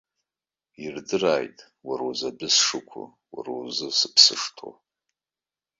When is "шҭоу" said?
4.41-4.73